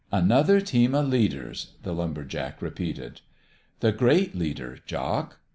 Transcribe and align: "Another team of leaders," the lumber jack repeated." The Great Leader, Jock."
"Another 0.25 0.59
team 0.61 0.95
of 0.95 1.09
leaders," 1.09 1.73
the 1.83 1.93
lumber 1.93 2.23
jack 2.23 2.59
repeated." 2.59 3.21
The 3.81 3.91
Great 3.91 4.33
Leader, 4.33 4.79
Jock." 4.87 5.37